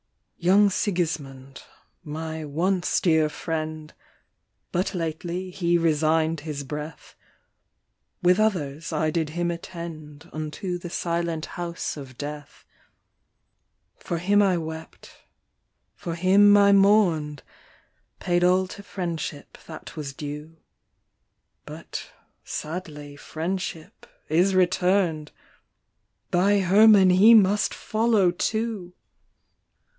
[0.41, 1.61] 11 Young Sigisuiund,
[2.03, 3.93] my once dear friend.
[4.71, 7.15] But lately he resign'd his breath;
[8.23, 12.65] With others I did hi no attend Unto the silent house of death."
[13.99, 15.11] For him I wept,
[15.93, 17.43] for him I mourn'd,
[18.19, 20.57] Paid all to friendship that was due;
[21.67, 22.11] But
[22.43, 25.31] sadly friendship is return' d,
[26.31, 28.95] Thy Herman he must follow too!